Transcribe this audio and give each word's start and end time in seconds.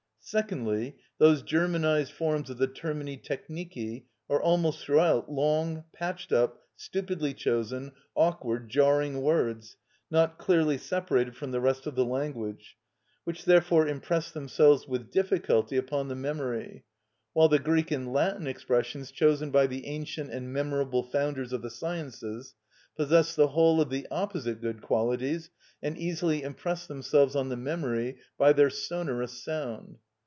Secondly, 0.23 0.95
those 1.17 1.41
Germanised 1.43 2.11
forms 2.13 2.49
of 2.49 2.57
the 2.57 2.67
termini 2.67 3.17
technici 3.17 4.05
are 4.29 4.41
almost 4.41 4.79
throughout 4.79 5.29
long, 5.29 5.83
patched 5.91 6.31
up, 6.31 6.61
stupidly 6.77 7.33
chosen, 7.33 7.91
awkward, 8.15 8.69
jarring 8.69 9.21
words, 9.21 9.75
not 10.09 10.37
clearly 10.37 10.77
separated 10.77 11.35
from 11.35 11.51
the 11.51 11.59
rest 11.59 11.85
of 11.85 11.95
the 11.95 12.05
language, 12.05 12.77
which 13.25 13.43
therefore 13.43 13.85
impress 13.87 14.31
themselves 14.31 14.87
with 14.87 15.11
difficulty 15.11 15.75
upon 15.75 16.07
the 16.07 16.15
memory, 16.15 16.85
while 17.33 17.49
the 17.49 17.59
Greek 17.59 17.91
and 17.91 18.13
Latin 18.13 18.47
expressions 18.47 19.11
chosen 19.11 19.49
by 19.49 19.67
the 19.67 19.85
ancient 19.85 20.31
and 20.31 20.53
memorable 20.53 21.03
founders 21.03 21.51
of 21.51 21.61
the 21.61 21.71
sciences 21.71 22.53
possess 22.95 23.35
the 23.35 23.47
whole 23.49 23.81
of 23.81 23.89
the 23.89 24.07
opposite 24.11 24.61
good 24.61 24.81
qualities, 24.81 25.49
and 25.83 25.97
easily 25.97 26.41
impress 26.43 26.87
themselves 26.87 27.35
on 27.35 27.49
the 27.49 27.57
memory 27.57 28.17
by 28.37 28.53
their 28.53 28.69
sonorous 28.69 29.43
sound. 29.43 29.97